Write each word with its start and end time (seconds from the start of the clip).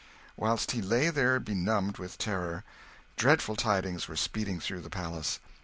Whilst 0.35 0.71
he 0.71 0.81
lay 0.81 1.11
there 1.11 1.39
benumbed 1.39 1.99
with 1.99 2.17
terror, 2.17 2.63
dreadful 3.17 3.55
tidings 3.55 4.07
were 4.07 4.15
speeding 4.15 4.59
through 4.59 4.81
the 4.81 4.89
palace. 4.89 5.39